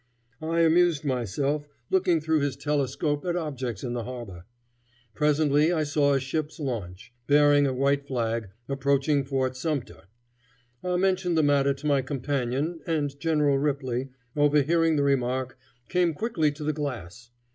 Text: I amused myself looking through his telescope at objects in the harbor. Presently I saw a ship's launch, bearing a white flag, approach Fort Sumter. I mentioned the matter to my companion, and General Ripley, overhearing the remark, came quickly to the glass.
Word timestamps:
I 0.41 0.61
amused 0.61 1.05
myself 1.05 1.67
looking 1.91 2.21
through 2.21 2.39
his 2.39 2.55
telescope 2.57 3.23
at 3.23 3.35
objects 3.35 3.83
in 3.83 3.93
the 3.93 4.03
harbor. 4.05 4.45
Presently 5.13 5.71
I 5.71 5.83
saw 5.83 6.13
a 6.13 6.19
ship's 6.19 6.59
launch, 6.59 7.13
bearing 7.27 7.67
a 7.67 7.73
white 7.75 8.07
flag, 8.07 8.49
approach 8.67 9.07
Fort 9.27 9.55
Sumter. 9.55 10.05
I 10.83 10.95
mentioned 10.97 11.37
the 11.37 11.43
matter 11.43 11.75
to 11.75 11.85
my 11.85 12.01
companion, 12.01 12.79
and 12.87 13.19
General 13.19 13.59
Ripley, 13.59 14.09
overhearing 14.35 14.95
the 14.95 15.03
remark, 15.03 15.55
came 15.87 16.15
quickly 16.15 16.51
to 16.53 16.63
the 16.63 16.73
glass. 16.73 17.29